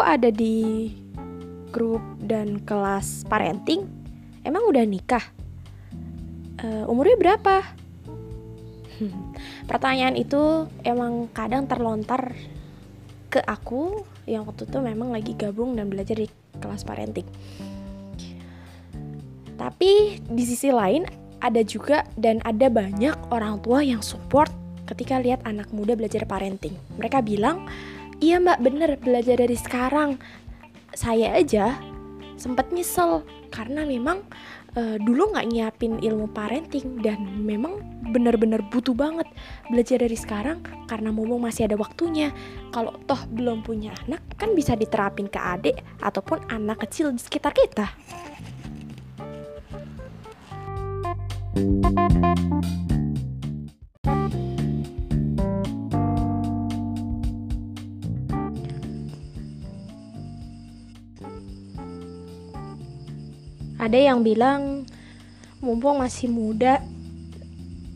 kok 0.00 0.16
ada 0.16 0.32
di 0.32 0.88
grup 1.68 2.00
dan 2.24 2.64
kelas 2.64 3.28
parenting? 3.28 3.84
Emang 4.48 4.64
udah 4.64 4.80
nikah? 4.88 5.20
Uh, 6.56 6.88
umurnya 6.88 7.20
berapa? 7.20 7.60
Pertanyaan 9.68 10.16
itu 10.16 10.64
emang 10.88 11.28
kadang 11.36 11.68
terlontar 11.68 12.32
ke 13.28 13.44
aku 13.44 14.00
yang 14.24 14.48
waktu 14.48 14.64
itu 14.64 14.80
memang 14.80 15.12
lagi 15.12 15.36
gabung 15.36 15.76
dan 15.76 15.92
belajar 15.92 16.16
di 16.16 16.32
kelas 16.64 16.80
parenting. 16.80 17.28
Tapi 19.60 20.16
di 20.16 20.44
sisi 20.48 20.72
lain 20.72 21.04
ada 21.44 21.60
juga 21.60 22.08
dan 22.16 22.40
ada 22.48 22.72
banyak 22.72 23.28
orang 23.28 23.60
tua 23.60 23.84
yang 23.84 24.00
support 24.00 24.48
ketika 24.88 25.20
lihat 25.20 25.44
anak 25.44 25.68
muda 25.76 25.92
belajar 25.92 26.24
parenting. 26.24 26.72
Mereka 26.96 27.20
bilang, 27.20 27.68
iya 28.20 28.36
mbak 28.36 28.60
bener 28.60 28.90
belajar 29.00 29.40
dari 29.40 29.56
sekarang. 29.56 30.20
Saya 30.92 31.34
aja 31.34 31.78
sempat 32.40 32.72
nyesel 32.72 33.24
karena 33.52 33.84
memang 33.84 34.24
uh, 34.76 34.96
dulu 34.96 35.34
nggak 35.34 35.48
nyiapin 35.50 36.00
ilmu 36.00 36.30
parenting 36.32 37.02
dan 37.04 37.20
memang 37.42 37.84
benar-benar 38.10 38.64
butuh 38.72 38.96
banget 38.96 39.28
belajar 39.68 40.02
dari 40.02 40.16
sekarang 40.16 40.64
karena 40.88 41.12
mumpung 41.14 41.44
masih 41.44 41.68
ada 41.68 41.76
waktunya 41.78 42.32
kalau 42.74 42.96
toh 43.06 43.20
belum 43.30 43.62
punya 43.62 43.94
anak 44.06 44.24
kan 44.34 44.56
bisa 44.56 44.74
diterapin 44.74 45.30
ke 45.30 45.38
adik 45.38 45.78
ataupun 46.02 46.42
anak 46.50 46.82
kecil 46.88 47.12
di 47.14 47.20
sekitar 47.20 47.54
kita 47.54 47.86
ada 63.80 63.96
yang 63.96 64.20
bilang 64.20 64.84
mumpung 65.64 66.04
masih 66.04 66.28
muda 66.28 66.84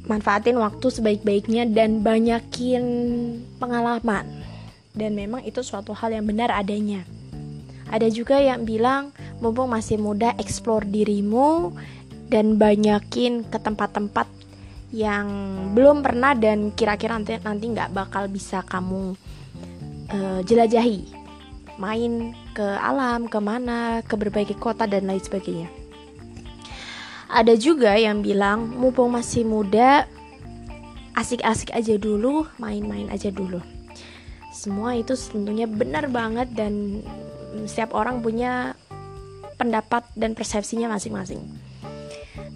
manfaatin 0.09 0.57
waktu 0.57 0.89
sebaik-baiknya 0.89 1.69
dan 1.69 2.01
banyakin 2.01 2.85
pengalaman. 3.61 4.25
Dan 4.97 5.12
memang 5.12 5.45
itu 5.45 5.61
suatu 5.61 5.93
hal 5.93 6.17
yang 6.17 6.25
benar 6.25 6.49
adanya. 6.55 7.05
Ada 7.93 8.09
juga 8.09 8.41
yang 8.41 8.65
bilang 8.65 9.12
mumpung 9.45 9.69
masih 9.69 10.01
muda 10.01 10.33
explore 10.41 10.89
dirimu 10.89 11.77
dan 12.33 12.57
banyakin 12.57 13.45
ke 13.45 13.59
tempat-tempat 13.61 14.25
yang 14.95 15.29
belum 15.77 16.01
pernah 16.01 16.33
dan 16.33 16.73
kira-kira 16.73 17.19
nanti 17.19 17.37
nanti 17.43 17.67
nggak 17.67 17.93
bakal 17.93 18.31
bisa 18.31 18.62
kamu 18.62 19.19
uh, 20.09 20.41
jelajahi 20.47 21.23
main 21.80 22.33
ke 22.55 22.64
alam 22.64 23.27
ke 23.27 23.39
mana 23.42 24.00
ke 24.06 24.14
berbagai 24.14 24.56
kota 24.58 24.86
dan 24.86 25.06
lain 25.06 25.22
sebagainya 25.22 25.69
ada 27.34 27.58
juga 27.58 27.98
yang 27.98 28.22
bilang 28.22 28.70
mumpung 28.78 29.11
masih 29.11 29.42
muda 29.42 30.06
asik-asik 31.14 31.70
aja 31.70 31.94
dulu, 31.94 32.47
main-main 32.58 33.06
aja 33.08 33.31
dulu. 33.31 33.62
Semua 34.50 34.98
itu 34.98 35.14
tentunya 35.14 35.66
benar 35.66 36.11
banget 36.11 36.50
dan 36.55 37.03
setiap 37.66 37.94
orang 37.94 38.22
punya 38.22 38.75
pendapat 39.55 40.03
dan 40.19 40.34
persepsinya 40.34 40.91
masing-masing. 40.91 41.42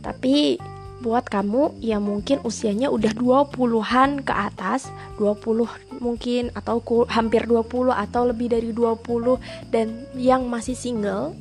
Tapi 0.03 0.59
buat 0.99 1.31
kamu 1.31 1.79
yang 1.79 2.03
mungkin 2.03 2.43
usianya 2.43 2.91
udah 2.91 3.15
20-an 3.15 4.27
ke 4.27 4.35
atas, 4.35 4.91
20 5.19 6.03
mungkin 6.03 6.51
atau 6.55 6.83
hampir 7.07 7.47
20 7.47 7.95
atau 7.95 8.23
lebih 8.27 8.51
dari 8.51 8.75
20 8.75 9.39
dan 9.71 10.07
yang 10.19 10.47
masih 10.47 10.75
single 10.75 11.35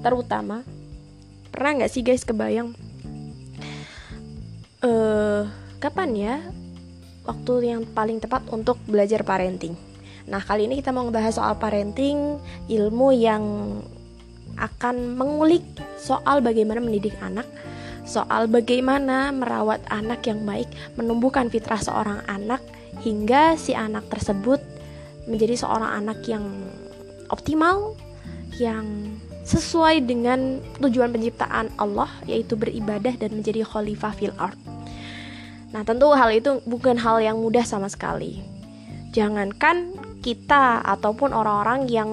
terutama 0.00 0.64
pernah 1.50 1.82
nggak 1.82 1.92
sih 1.92 2.06
guys 2.06 2.22
kebayang? 2.22 2.74
Uh, 4.80 5.44
kapan 5.76 6.10
ya 6.16 6.34
waktu 7.28 7.68
yang 7.68 7.84
paling 7.84 8.22
tepat 8.22 8.46
untuk 8.54 8.78
belajar 8.86 9.26
parenting? 9.26 9.74
Nah 10.30 10.38
kali 10.38 10.70
ini 10.70 10.78
kita 10.78 10.94
mau 10.94 11.02
ngebahas 11.04 11.34
soal 11.34 11.58
parenting 11.58 12.38
ilmu 12.70 13.10
yang 13.10 13.44
akan 14.56 15.18
mengulik 15.18 15.66
soal 15.98 16.38
bagaimana 16.44 16.78
mendidik 16.78 17.16
anak 17.18 17.48
soal 18.10 18.50
bagaimana 18.50 19.30
merawat 19.30 19.78
anak 19.86 20.26
yang 20.26 20.42
baik 20.42 20.66
menumbuhkan 20.98 21.46
fitrah 21.46 21.78
seorang 21.78 22.26
anak 22.26 22.58
hingga 23.06 23.54
si 23.54 23.70
anak 23.70 24.10
tersebut 24.10 24.58
menjadi 25.30 25.62
seorang 25.62 26.02
anak 26.02 26.26
yang 26.26 26.42
optimal 27.30 27.94
yang 28.58 29.14
sesuai 29.46 30.02
dengan 30.10 30.58
tujuan 30.82 31.14
penciptaan 31.14 31.70
Allah 31.78 32.10
yaitu 32.26 32.58
beribadah 32.58 33.14
dan 33.14 33.30
menjadi 33.38 33.62
khalifah 33.62 34.12
fil 34.18 34.34
ard. 34.34 34.58
Nah, 35.70 35.86
tentu 35.86 36.10
hal 36.10 36.34
itu 36.34 36.58
bukan 36.66 36.98
hal 36.98 37.22
yang 37.22 37.38
mudah 37.38 37.62
sama 37.62 37.86
sekali. 37.86 38.42
Jangankan 39.14 39.94
kita 40.18 40.82
ataupun 40.82 41.30
orang-orang 41.30 41.86
yang 41.86 42.10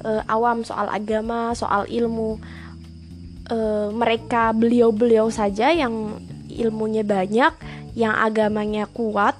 uh, 0.00 0.24
awam 0.32 0.64
soal 0.64 0.88
agama, 0.88 1.52
soal 1.52 1.84
ilmu, 1.84 2.40
uh, 3.50 3.88
mereka 3.92 4.52
beliau-beliau 4.54 5.28
saja 5.32 5.72
yang 5.72 6.16
ilmunya 6.48 7.04
banyak, 7.04 7.52
yang 7.96 8.14
agamanya 8.16 8.88
kuat, 8.88 9.36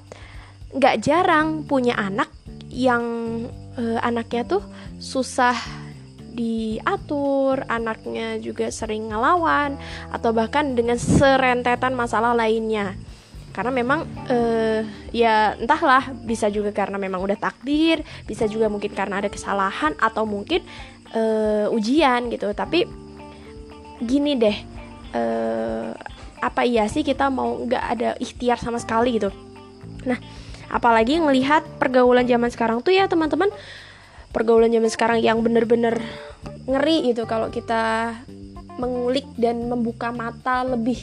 nggak 0.73 1.01
jarang 1.01 1.65
punya 1.65 1.97
anak 1.97 2.29
yang 2.69 3.03
uh, 3.77 3.99
anaknya 4.05 4.59
tuh 4.59 4.63
susah 5.01 5.57
diatur, 6.39 7.67
anaknya 7.67 8.39
juga 8.39 8.71
sering 8.71 9.11
ngelawan 9.11 9.75
atau 10.15 10.31
bahkan 10.31 10.79
dengan 10.79 10.95
serentetan 10.95 11.99
masalah 11.99 12.31
lainnya. 12.31 12.95
Karena 13.51 13.75
memang 13.75 14.07
uh, 14.31 14.87
ya 15.11 15.59
entahlah 15.59 16.15
bisa 16.23 16.47
juga 16.47 16.71
karena 16.71 16.95
memang 16.95 17.19
udah 17.19 17.35
takdir, 17.35 18.07
bisa 18.23 18.47
juga 18.47 18.71
mungkin 18.71 18.95
karena 18.95 19.19
ada 19.19 19.27
kesalahan 19.27 19.99
atau 19.99 20.23
mungkin 20.23 20.63
uh, 21.11 21.67
ujian 21.75 22.31
gitu. 22.31 22.55
Tapi 22.55 22.87
gini 24.03 24.39
deh, 24.39 24.57
uh, 25.15 25.91
apa 26.39 26.63
iya 26.63 26.87
sih 26.87 27.03
kita 27.03 27.31
mau 27.31 27.59
nggak 27.67 27.85
ada 27.99 28.11
ikhtiar 28.23 28.59
sama 28.59 28.79
sekali 28.79 29.19
gitu. 29.19 29.31
Nah, 30.07 30.19
apalagi 30.71 31.19
ngelihat 31.19 31.81
pergaulan 31.81 32.29
zaman 32.29 32.51
sekarang 32.53 32.79
tuh 32.85 32.95
ya 32.95 33.09
teman-teman 33.09 33.49
pergaulan 34.31 34.69
zaman 34.69 34.91
sekarang 34.93 35.19
yang 35.25 35.41
bener-bener 35.41 35.99
ngeri 36.69 37.11
gitu 37.13 37.25
kalau 37.25 37.49
kita 37.49 38.13
mengulik 38.79 39.27
dan 39.35 39.67
membuka 39.67 40.15
mata 40.15 40.63
lebih 40.63 41.01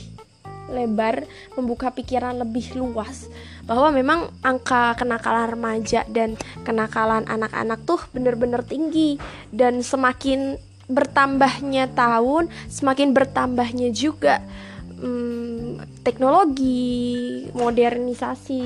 lebar, 0.66 1.30
membuka 1.54 1.94
pikiran 1.94 2.42
lebih 2.42 2.74
luas 2.74 3.30
bahwa 3.70 3.94
memang 3.94 4.20
angka 4.42 4.98
kenakalan 4.98 5.54
remaja 5.54 6.02
dan 6.10 6.34
kenakalan 6.66 7.26
anak-anak 7.30 7.86
tuh 7.86 8.02
bener-bener 8.14 8.66
tinggi 8.66 9.22
dan 9.54 9.86
semakin 9.86 10.58
bertambahnya 10.86 11.90
tahun, 11.94 12.50
semakin 12.70 13.14
bertambahnya 13.14 13.90
juga 13.90 14.42
hmm, 15.02 16.02
teknologi, 16.06 17.46
modernisasi 17.54 18.66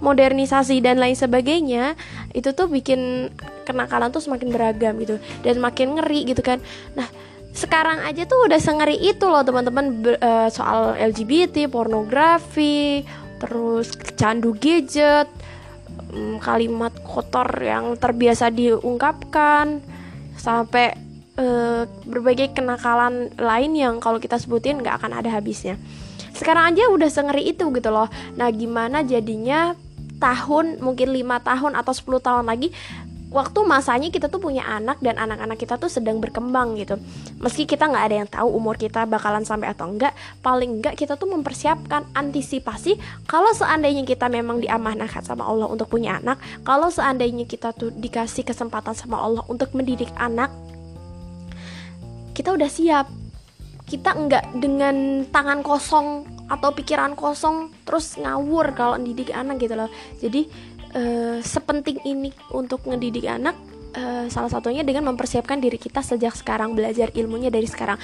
modernisasi 0.00 0.80
dan 0.80 0.96
lain 0.96 1.12
sebagainya 1.12 1.92
itu 2.32 2.56
tuh 2.56 2.72
bikin 2.72 3.28
kenakalan 3.68 4.08
tuh 4.08 4.24
semakin 4.24 4.48
beragam 4.48 4.96
gitu 4.96 5.20
dan 5.44 5.60
makin 5.60 6.00
ngeri 6.00 6.24
gitu 6.24 6.40
kan. 6.40 6.56
Nah 6.96 7.04
sekarang 7.52 8.00
aja 8.08 8.24
tuh 8.24 8.48
udah 8.48 8.56
sengeri 8.56 8.96
itu 8.96 9.28
loh 9.28 9.44
teman-teman 9.44 10.00
uh, 10.22 10.48
soal 10.48 10.96
LGBT 10.96 11.68
pornografi 11.68 13.04
terus 13.42 13.92
candu 14.16 14.54
gadget 14.56 15.28
um, 16.14 16.38
kalimat 16.40 16.94
kotor 17.04 17.48
yang 17.60 17.98
terbiasa 17.98 18.48
diungkapkan 18.48 19.82
sampai 20.40 20.96
uh, 21.36 21.84
berbagai 22.08 22.56
kenakalan 22.56 23.28
lain 23.36 23.76
yang 23.76 23.94
kalau 24.00 24.16
kita 24.16 24.40
sebutin 24.40 24.80
nggak 24.80 24.96
akan 24.96 25.20
ada 25.20 25.28
habisnya. 25.28 25.76
Sekarang 26.32 26.72
aja 26.72 26.88
udah 26.88 27.12
sengeri 27.12 27.52
itu 27.52 27.68
gitu 27.68 27.92
loh. 27.92 28.08
Nah 28.40 28.48
gimana 28.48 29.04
jadinya 29.04 29.76
tahun 30.20 30.80
mungkin 30.84 31.12
lima 31.16 31.40
tahun 31.40 31.76
atau 31.76 31.92
10 31.96 32.20
tahun 32.20 32.44
lagi 32.48 32.72
waktu 33.30 33.62
masanya 33.62 34.10
kita 34.10 34.26
tuh 34.26 34.42
punya 34.42 34.66
anak 34.66 34.98
dan 34.98 35.14
anak-anak 35.14 35.54
kita 35.54 35.78
tuh 35.78 35.86
sedang 35.86 36.18
berkembang 36.18 36.74
gitu. 36.74 36.98
Meski 37.38 37.64
kita 37.64 37.86
nggak 37.86 38.04
ada 38.10 38.16
yang 38.22 38.28
tahu 38.28 38.48
umur 38.50 38.74
kita 38.74 39.06
bakalan 39.06 39.46
sampai 39.46 39.70
atau 39.70 39.86
enggak 39.86 40.12
paling 40.42 40.82
enggak 40.82 40.98
kita 40.98 41.14
tuh 41.14 41.30
mempersiapkan 41.30 42.10
antisipasi 42.12 42.98
kalau 43.30 43.54
seandainya 43.54 44.02
kita 44.02 44.26
memang 44.26 44.58
diamanahkan 44.58 45.22
sama 45.22 45.46
Allah 45.46 45.70
untuk 45.70 45.86
punya 45.86 46.18
anak 46.18 46.42
kalau 46.66 46.90
seandainya 46.90 47.46
kita 47.46 47.70
tuh 47.70 47.94
dikasih 47.94 48.42
kesempatan 48.42 48.92
sama 48.98 49.22
Allah 49.22 49.46
untuk 49.46 49.70
mendidik 49.78 50.10
anak 50.18 50.50
kita 52.34 52.56
udah 52.56 52.70
siap. 52.70 53.06
Kita 53.84 54.14
enggak 54.14 54.46
dengan 54.54 55.26
tangan 55.28 55.66
kosong 55.66 56.22
atau 56.46 56.70
pikiran 56.74 57.12
kosong 57.18 57.70
terus 57.86 58.18
ngawur 58.18 58.70
kalau 58.74 58.96
didik 58.96 59.34
anak 59.34 59.58
gitu 59.58 59.74
loh. 59.76 59.90
Jadi 60.18 60.46
uh, 60.94 61.42
sepenting 61.42 61.98
ini 62.06 62.30
untuk 62.54 62.86
ngedidik 62.86 63.26
anak 63.26 63.58
uh, 63.96 64.26
salah 64.30 64.50
satunya 64.50 64.82
dengan 64.86 65.04
mempersiapkan 65.12 65.60
diri 65.60 65.78
kita 65.78 66.02
sejak 66.02 66.34
sekarang 66.36 66.74
belajar 66.74 67.10
ilmunya 67.14 67.50
dari 67.50 67.66
sekarang. 67.66 67.98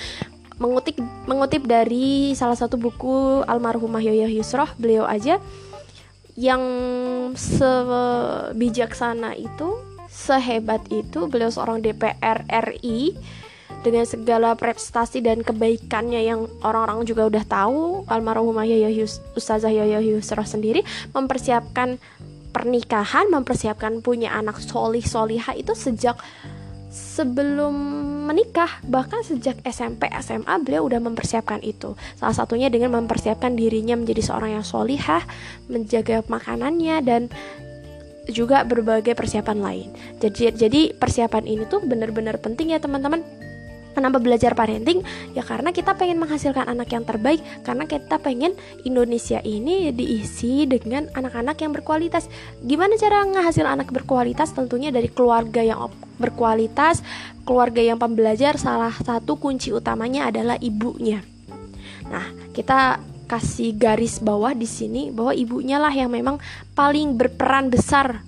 Mengutip 0.57 0.97
mengutip 1.29 1.69
dari 1.69 2.33
salah 2.33 2.57
satu 2.57 2.81
buku 2.81 3.45
almarhumah 3.45 4.01
Yoyo 4.01 4.41
Yusroh 4.41 4.73
beliau 4.81 5.05
aja 5.05 5.37
yang 6.37 6.63
sebijaksana 7.37 9.37
itu 9.37 9.77
sehebat 10.09 10.89
itu 10.89 11.29
beliau 11.29 11.53
seorang 11.53 11.85
DPR 11.85 12.49
RI 12.49 13.13
dengan 13.85 14.03
segala 14.03 14.57
prestasi 14.57 15.23
dan 15.23 15.45
kebaikannya 15.45 16.25
yang 16.25 16.49
orang-orang 16.65 17.07
juga 17.07 17.29
udah 17.29 17.45
tahu 17.47 18.03
almarhumah 18.09 18.65
Yoyo 18.65 18.91
Yus, 18.91 19.21
Ustazah 19.37 19.71
sendiri 20.43 20.83
mempersiapkan 21.13 22.01
pernikahan 22.57 23.29
mempersiapkan 23.29 24.01
punya 24.01 24.33
anak 24.33 24.65
solih 24.65 25.05
solihah 25.05 25.53
itu 25.53 25.77
sejak 25.77 26.17
sebelum 26.89 27.77
menikah 28.25 28.81
bahkan 28.89 29.21
sejak 29.21 29.61
SMP 29.69 30.09
SMA 30.25 30.57
beliau 30.65 30.89
udah 30.89 30.97
mempersiapkan 30.97 31.61
itu. 31.61 31.93
Salah 32.17 32.33
satunya 32.33 32.73
dengan 32.73 32.97
mempersiapkan 32.97 33.53
dirinya 33.53 34.01
menjadi 34.01 34.33
seorang 34.33 34.57
yang 34.57 34.65
solihah 34.65 35.21
menjaga 35.69 36.25
makanannya 36.25 36.97
dan 37.05 37.29
juga 38.33 38.65
berbagai 38.65 39.13
persiapan 39.13 39.59
lain. 39.61 39.89
Jadi 40.25 40.57
jadi 40.57 40.81
persiapan 40.97 41.45
ini 41.45 41.69
tuh 41.69 41.85
benar-benar 41.85 42.41
penting 42.41 42.73
ya 42.73 42.81
teman-teman 42.81 43.21
Kenapa 43.97 44.21
belajar 44.21 44.53
parenting? 44.53 45.01
Ya 45.33 45.41
karena 45.41 45.73
kita 45.73 45.97
pengen 45.97 46.21
menghasilkan 46.21 46.69
anak 46.69 46.93
yang 46.93 47.09
terbaik 47.09 47.41
Karena 47.65 47.89
kita 47.89 48.21
pengen 48.21 48.53
Indonesia 48.85 49.41
ini 49.41 49.89
diisi 49.89 50.69
dengan 50.69 51.09
anak-anak 51.17 51.57
yang 51.65 51.73
berkualitas 51.73 52.29
Gimana 52.61 53.01
cara 53.01 53.25
ngehasil 53.25 53.65
anak 53.65 53.89
berkualitas? 53.89 54.53
Tentunya 54.53 54.93
dari 54.93 55.09
keluarga 55.09 55.65
yang 55.65 55.89
berkualitas 56.21 57.01
Keluarga 57.49 57.81
yang 57.81 57.97
pembelajar 57.97 58.61
salah 58.61 58.93
satu 58.93 59.41
kunci 59.41 59.73
utamanya 59.73 60.29
adalah 60.29 60.61
ibunya 60.61 61.25
Nah 62.13 62.29
kita 62.53 63.01
kasih 63.27 63.75
garis 63.75 64.23
bawah 64.23 64.53
di 64.53 64.69
sini 64.69 65.11
bahwa 65.11 65.33
ibunya 65.33 65.81
lah 65.83 65.91
yang 65.91 66.13
memang 66.15 66.39
paling 66.79 67.19
berperan 67.19 67.73
besar 67.73 68.23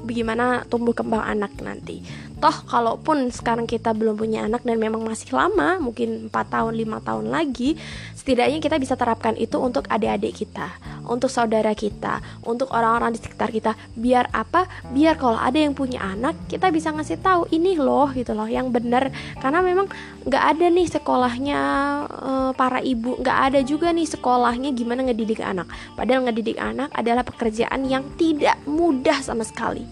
bagaimana 0.00 0.64
tumbuh 0.70 0.96
kembang 0.96 1.20
anak 1.20 1.52
nanti 1.60 2.00
toh 2.40 2.56
kalaupun 2.66 3.28
sekarang 3.28 3.68
kita 3.68 3.92
belum 3.92 4.16
punya 4.16 4.48
anak 4.48 4.64
dan 4.64 4.80
memang 4.80 5.04
masih 5.04 5.30
lama 5.36 5.76
mungkin 5.78 6.32
4 6.32 6.32
tahun 6.32 6.72
5 6.72 7.06
tahun 7.06 7.26
lagi 7.28 7.76
setidaknya 8.16 8.58
kita 8.64 8.80
bisa 8.80 8.96
terapkan 8.96 9.36
itu 9.36 9.60
untuk 9.60 9.84
adik-adik 9.92 10.32
kita 10.32 10.72
untuk 11.10 11.26
saudara 11.26 11.74
kita 11.74 12.22
untuk 12.46 12.70
orang-orang 12.70 13.18
di 13.18 13.18
sekitar 13.18 13.50
kita. 13.50 13.74
Biar 13.98 14.30
apa? 14.30 14.70
Biar 14.94 15.18
kalau 15.18 15.36
ada 15.36 15.58
yang 15.58 15.74
punya 15.74 15.98
anak 15.98 16.38
kita 16.46 16.70
bisa 16.70 16.94
ngasih 16.94 17.18
tahu 17.18 17.50
ini 17.50 17.74
loh 17.74 18.14
gitu 18.14 18.30
loh 18.30 18.46
yang 18.46 18.70
benar. 18.70 19.10
Karena 19.42 19.58
memang 19.58 19.90
nggak 20.22 20.44
ada 20.56 20.66
nih 20.70 20.86
sekolahnya 20.86 21.60
uh, 22.06 22.50
para 22.54 22.78
ibu 22.78 23.18
nggak 23.18 23.38
ada 23.50 23.60
juga 23.66 23.90
nih 23.90 24.06
sekolahnya 24.06 24.70
gimana 24.70 25.10
ngedidik 25.10 25.42
anak. 25.42 25.66
Padahal 25.98 26.30
ngedidik 26.30 26.62
anak 26.62 26.94
adalah 26.94 27.26
pekerjaan 27.26 27.82
yang 27.90 28.06
tidak 28.14 28.54
mudah 28.70 29.18
sama 29.18 29.42
sekali. 29.42 29.82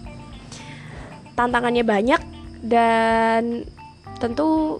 Tantangannya 1.35 1.83
banyak 1.83 2.38
dan 2.59 3.63
tentu 4.19 4.79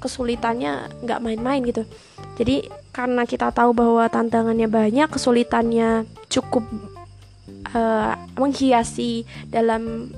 kesulitannya 0.00 0.88
nggak 1.04 1.22
main-main 1.22 1.60
gitu. 1.62 1.84
Jadi 2.40 2.66
karena 2.90 3.28
kita 3.28 3.52
tahu 3.52 3.76
bahwa 3.76 4.08
tantangannya 4.08 4.66
banyak 4.66 5.08
kesulitannya 5.12 6.08
cukup 6.32 6.64
uh, 7.76 8.16
menghiasi 8.34 9.28
dalam 9.52 10.10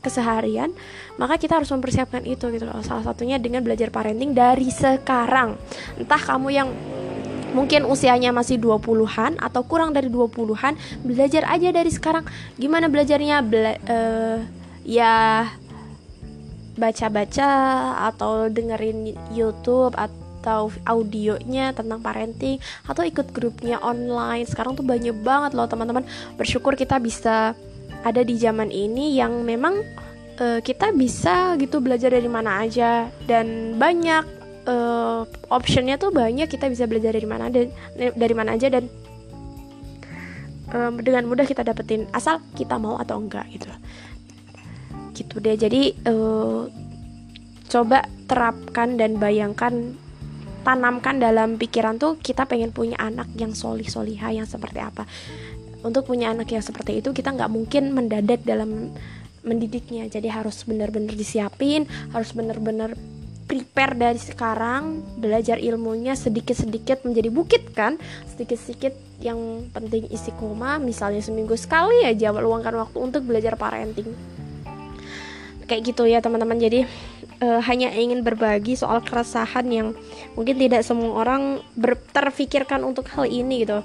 keseharian 0.00 0.70
maka 1.18 1.40
kita 1.40 1.58
harus 1.58 1.72
mempersiapkan 1.72 2.22
itu 2.24 2.48
gitu 2.52 2.64
loh. 2.64 2.80
Salah 2.84 3.04
satunya 3.04 3.40
dengan 3.40 3.64
belajar 3.64 3.88
parenting 3.92 4.36
dari 4.36 4.68
sekarang. 4.68 5.56
Entah 5.96 6.20
kamu 6.20 6.48
yang 6.52 6.68
mungkin 7.56 7.88
usianya 7.88 8.36
masih 8.36 8.60
20-an 8.60 9.40
atau 9.40 9.64
kurang 9.64 9.96
dari 9.96 10.12
20-an 10.12 10.76
belajar 11.04 11.48
aja 11.48 11.68
dari 11.72 11.88
sekarang. 11.88 12.28
Gimana 12.60 12.92
belajarnya? 12.92 13.40
Bela 13.40 13.72
uh, 13.88 14.38
ya 14.84 15.44
baca-baca 16.76 17.50
atau 18.12 18.46
dengerin 18.52 19.16
YouTube 19.32 19.96
atau 19.96 20.70
audionya 20.86 21.74
tentang 21.74 21.98
parenting 21.98 22.62
atau 22.86 23.02
ikut 23.02 23.32
grupnya 23.32 23.82
online. 23.82 24.46
Sekarang 24.46 24.78
tuh 24.78 24.86
banyak 24.86 25.16
banget 25.24 25.56
loh 25.56 25.66
teman-teman. 25.66 26.06
Bersyukur 26.38 26.78
kita 26.78 27.02
bisa 27.02 27.56
ada 28.06 28.22
di 28.22 28.38
zaman 28.38 28.70
ini 28.70 29.18
yang 29.18 29.42
memang 29.42 29.82
uh, 30.38 30.60
kita 30.62 30.94
bisa 30.94 31.58
gitu 31.58 31.82
belajar 31.82 32.14
dari 32.14 32.30
mana 32.30 32.62
aja. 32.62 33.10
Dan 33.26 33.74
banyak 33.80 34.36
uh, 34.68 35.24
optionnya 35.50 35.96
tuh 35.96 36.12
banyak 36.12 36.46
kita 36.46 36.68
bisa 36.70 36.84
belajar 36.84 37.14
dari 37.14 37.26
mana 37.26 37.50
dan 37.50 37.72
dari 37.96 38.34
mana 38.36 38.54
aja 38.54 38.68
dan 38.68 38.86
um, 40.74 40.98
dengan 41.00 41.26
mudah 41.26 41.46
kita 41.46 41.62
dapetin 41.62 42.06
asal 42.12 42.42
kita 42.58 42.76
mau 42.76 42.98
atau 42.98 43.22
enggak 43.22 43.46
gitu 43.54 43.70
gitu 45.16 45.40
deh. 45.40 45.56
Jadi 45.56 45.96
uh, 46.04 46.68
coba 47.72 48.04
terapkan 48.28 49.00
dan 49.00 49.16
bayangkan 49.16 49.96
tanamkan 50.66 51.22
dalam 51.22 51.56
pikiran 51.56 51.94
tuh 51.96 52.18
kita 52.18 52.42
pengen 52.44 52.74
punya 52.74 52.98
anak 52.98 53.30
yang 53.38 53.54
solih 53.54 53.86
solihah 53.86 54.34
yang 54.34 54.44
seperti 54.44 54.82
apa. 54.82 55.08
Untuk 55.86 56.10
punya 56.10 56.34
anak 56.34 56.50
yang 56.50 56.60
seperti 56.60 56.98
itu 57.00 57.14
kita 57.14 57.32
nggak 57.32 57.48
mungkin 57.48 57.94
mendadak 57.94 58.42
dalam 58.42 58.90
mendidiknya. 59.46 60.10
Jadi 60.10 60.26
harus 60.26 60.66
benar-benar 60.66 61.14
disiapin 61.14 61.86
harus 62.10 62.34
benar-benar 62.34 62.98
prepare 63.46 63.94
dari 63.94 64.18
sekarang 64.18 65.06
belajar 65.22 65.62
ilmunya 65.62 66.18
sedikit-sedikit 66.18 67.06
menjadi 67.06 67.30
bukit 67.30 67.62
kan? 67.70 67.94
Sedikit-sedikit 68.34 69.22
yang 69.22 69.70
penting 69.70 70.10
isi 70.10 70.34
koma 70.34 70.82
misalnya 70.82 71.22
seminggu 71.22 71.54
sekali 71.54 72.04
aja 72.04 72.34
luangkan 72.34 72.74
waktu 72.74 72.98
untuk 72.98 73.22
belajar 73.24 73.54
parenting 73.54 74.12
kayak 75.66 75.92
gitu 75.92 76.06
ya 76.06 76.18
teman-teman. 76.22 76.58
Jadi 76.58 76.86
uh, 77.42 77.60
hanya 77.62 77.92
ingin 77.92 78.22
berbagi 78.22 78.78
soal 78.78 79.02
keresahan 79.02 79.66
yang 79.68 79.88
mungkin 80.38 80.56
tidak 80.56 80.82
semua 80.86 81.22
orang 81.26 81.60
ber 81.76 81.98
terfikirkan 82.14 82.82
untuk 82.86 83.06
hal 83.12 83.28
ini 83.28 83.66
gitu. 83.66 83.82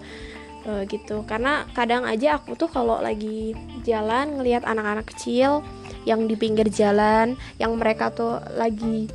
Uh, 0.61 0.85
gitu. 0.85 1.25
Karena 1.25 1.65
kadang 1.73 2.05
aja 2.05 2.37
aku 2.37 2.53
tuh 2.53 2.69
kalau 2.69 3.01
lagi 3.01 3.57
jalan 3.81 4.37
ngelihat 4.37 4.61
anak-anak 4.63 5.09
kecil 5.09 5.65
yang 6.05 6.25
di 6.25 6.33
pinggir 6.33 6.69
jalan 6.69 7.37
yang 7.61 7.73
mereka 7.77 8.09
tuh 8.09 8.41
lagi 8.57 9.09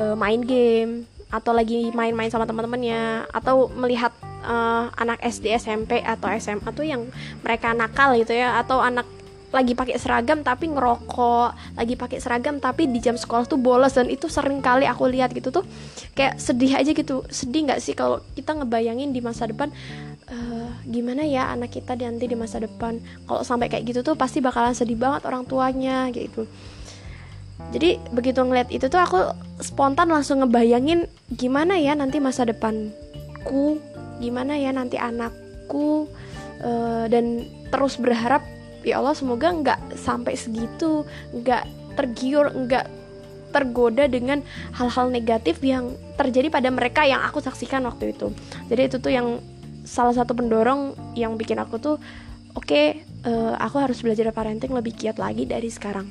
uh, 0.00 0.16
main 0.16 0.40
game 0.44 1.08
atau 1.26 1.50
lagi 1.50 1.90
main-main 1.90 2.30
sama 2.30 2.46
teman-temannya 2.46 3.26
atau 3.34 3.66
melihat 3.74 4.14
uh, 4.46 4.94
anak 4.94 5.18
SD 5.26 5.58
SMP 5.58 5.98
atau 5.98 6.30
SMA 6.38 6.70
tuh 6.70 6.86
yang 6.86 7.02
mereka 7.42 7.74
nakal 7.74 8.14
gitu 8.14 8.30
ya 8.30 8.62
atau 8.62 8.78
anak 8.78 9.04
lagi 9.56 9.72
pakai 9.72 9.96
seragam 9.96 10.44
tapi 10.44 10.68
ngerokok 10.68 11.76
lagi 11.80 11.94
pakai 11.96 12.18
seragam 12.20 12.60
tapi 12.60 12.84
di 12.92 13.00
jam 13.00 13.16
sekolah 13.16 13.48
tuh 13.48 13.56
bolos 13.56 13.96
dan 13.96 14.12
itu 14.12 14.28
sering 14.28 14.60
kali 14.60 14.84
aku 14.84 15.08
lihat 15.08 15.32
gitu 15.32 15.48
tuh 15.48 15.64
kayak 16.12 16.36
sedih 16.36 16.76
aja 16.76 16.92
gitu. 16.92 17.24
Sedih 17.32 17.64
nggak 17.64 17.80
sih 17.80 17.96
kalau 17.96 18.20
kita 18.36 18.52
ngebayangin 18.52 19.16
di 19.16 19.24
masa 19.24 19.48
depan 19.48 19.72
uh, 20.28 20.68
gimana 20.84 21.24
ya 21.24 21.48
anak 21.56 21.72
kita 21.72 21.96
nanti 21.96 22.28
di 22.28 22.36
masa 22.36 22.60
depan? 22.60 23.00
Kalau 23.24 23.40
sampai 23.40 23.72
kayak 23.72 23.88
gitu 23.88 24.00
tuh 24.04 24.14
pasti 24.14 24.44
bakalan 24.44 24.76
sedih 24.76 25.00
banget 25.00 25.24
orang 25.24 25.48
tuanya 25.48 26.12
gitu. 26.12 26.44
Jadi 27.72 27.96
begitu 28.12 28.44
ngeliat 28.44 28.68
itu 28.68 28.86
tuh 28.92 29.00
aku 29.00 29.18
spontan 29.64 30.12
langsung 30.12 30.44
ngebayangin 30.44 31.08
gimana 31.32 31.80
ya 31.80 31.96
nanti 31.96 32.20
masa 32.20 32.44
depanku 32.44 33.80
gimana 34.20 34.60
ya 34.60 34.72
nanti 34.76 35.00
anakku 35.00 36.08
uh, 36.60 37.04
dan 37.08 37.48
terus 37.72 37.96
berharap 38.00 38.44
ya 38.86 39.02
Allah 39.02 39.18
semoga 39.18 39.50
nggak 39.50 39.98
sampai 39.98 40.38
segitu 40.38 41.02
nggak 41.34 41.66
tergiur 41.98 42.54
nggak 42.54 42.86
tergoda 43.50 44.04
dengan 44.06 44.44
hal-hal 44.76 45.08
negatif 45.10 45.58
yang 45.64 45.96
terjadi 46.14 46.52
pada 46.52 46.68
mereka 46.68 47.08
yang 47.08 47.24
aku 47.24 47.40
saksikan 47.40 47.82
waktu 47.88 48.12
itu. 48.12 48.28
Jadi 48.68 48.82
itu 48.84 48.96
tuh 49.00 49.10
yang 49.10 49.40
salah 49.82 50.12
satu 50.12 50.36
pendorong 50.36 50.92
yang 51.16 51.40
bikin 51.40 51.56
aku 51.56 51.80
tuh 51.80 51.96
oke 52.52 52.66
okay, 52.66 53.06
uh, 53.24 53.54
eh, 53.54 53.54
aku 53.56 53.80
harus 53.80 54.02
belajar 54.04 54.28
parenting 54.34 54.76
lebih 54.76 54.92
giat 54.92 55.16
lagi 55.16 55.48
dari 55.48 55.72
sekarang. 55.72 56.04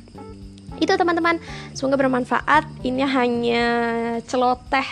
Itu 0.81 0.97
teman-teman. 0.97 1.39
Semoga 1.71 2.01
bermanfaat. 2.01 2.67
Ini 2.83 3.03
hanya 3.07 3.63
celoteh 4.25 4.87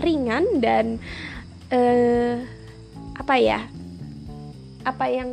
ringan 0.00 0.62
dan 0.62 1.02
uh, 1.74 2.38
apa 3.14 3.34
ya 3.38 3.60
apa 4.84 5.04
yang 5.08 5.30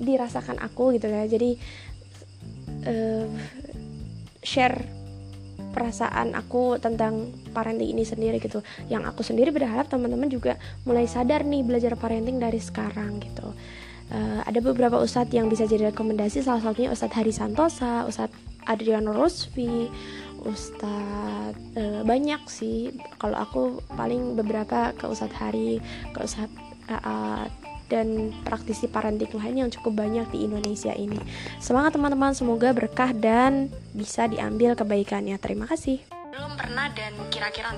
dirasakan 0.00 0.58
aku 0.58 0.96
gitu 0.96 1.06
ya. 1.06 1.28
Jadi 1.28 1.60
uh, 2.88 3.28
share 4.40 5.00
perasaan 5.70 6.34
aku 6.34 6.82
tentang 6.82 7.30
parenting 7.54 7.94
ini 7.94 8.02
sendiri 8.02 8.42
gitu. 8.42 8.64
Yang 8.90 9.14
aku 9.14 9.22
sendiri 9.22 9.54
berharap 9.54 9.86
teman-teman 9.86 10.26
juga 10.26 10.58
mulai 10.82 11.06
sadar 11.06 11.46
nih 11.46 11.62
belajar 11.62 11.94
parenting 11.94 12.42
dari 12.42 12.58
sekarang 12.58 13.22
gitu. 13.22 13.54
Uh, 14.10 14.42
ada 14.42 14.58
beberapa 14.58 14.98
ustadz 14.98 15.30
yang 15.30 15.46
bisa 15.46 15.70
jadi 15.70 15.94
rekomendasi. 15.94 16.42
Salah 16.42 16.58
satunya 16.58 16.90
Ustadz 16.90 17.14
Hari 17.14 17.30
Santosa, 17.30 18.02
Ustadz 18.10 18.34
Adriano 18.66 19.14
Rosvi, 19.14 19.86
Ustadz 20.42 21.78
uh, 21.78 22.02
banyak 22.02 22.42
sih. 22.50 22.90
Kalau 23.22 23.38
aku 23.38 23.62
paling 23.94 24.34
beberapa 24.34 24.90
ke 24.98 25.06
Ustadz 25.06 25.38
Hari 25.38 25.78
ke 26.10 26.18
Ustadz 26.26 26.58
uh, 26.90 27.46
dan 27.90 28.30
praktisi 28.46 28.86
parenting 28.86 29.34
lain 29.34 29.66
yang 29.66 29.70
cukup 29.74 30.06
banyak 30.06 30.30
di 30.30 30.46
Indonesia 30.46 30.94
ini. 30.94 31.18
Semangat 31.58 31.98
teman-teman, 31.98 32.32
semoga 32.32 32.70
berkah 32.70 33.10
dan 33.10 33.68
bisa 33.92 34.30
diambil 34.30 34.78
kebaikannya. 34.78 35.36
Terima 35.42 35.66
kasih. 35.66 35.98
Belum 36.30 36.54
pernah 36.54 36.86
dan 36.94 37.12
kira-kira 37.28 37.74